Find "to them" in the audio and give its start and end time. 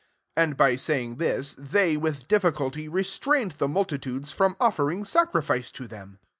5.73-6.17